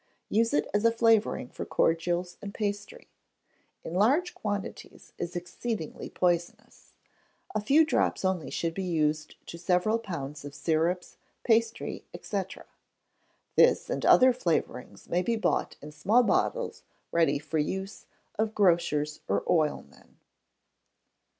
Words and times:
Use 0.29 0.51
it 0.51 0.67
as 0.73 0.91
flavouring 0.95 1.47
for 1.47 1.63
cordials 1.63 2.35
and 2.41 2.55
pastry. 2.55 3.07
In 3.83 3.93
large 3.93 4.33
quantities 4.33 5.13
is 5.19 5.35
exceedingly 5.35 6.09
poisonous. 6.09 6.93
A 7.53 7.61
few 7.61 7.85
drops 7.85 8.25
only 8.25 8.49
should 8.49 8.73
be 8.73 8.81
used 8.81 9.35
to 9.45 9.59
several 9.59 9.99
pounds 9.99 10.43
of 10.43 10.55
syrups, 10.55 11.17
pastry, 11.43 12.03
&c. 12.19 12.41
This 13.55 13.91
and 13.91 14.03
other 14.03 14.33
flavourings 14.33 15.07
may 15.07 15.21
be 15.21 15.35
bought 15.35 15.75
in 15.83 15.91
small 15.91 16.23
bottles, 16.23 16.81
ready 17.11 17.37
for 17.37 17.59
use, 17.59 18.07
of 18.39 18.55
grocers 18.55 19.19
or 19.27 19.43
oilmen. 19.47 20.17